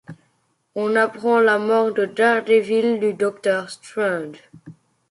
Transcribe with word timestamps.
On 0.73 0.95
apprend 0.95 1.39
la 1.39 1.59
mort 1.59 1.93
de 1.93 2.05
Daredevil, 2.07 2.99
du 2.99 3.13
Docteur 3.13 3.69
Strange. 3.69 4.49